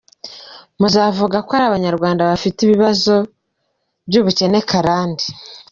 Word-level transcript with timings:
Muzavuga 0.79 1.37
ko 1.45 1.51
ari 1.57 1.65
Abanyarwanda 1.67 2.27
bafite 2.31 2.59
ibibazo 2.61 3.13
by’ubukene 4.07 4.59
karande. 4.69 5.25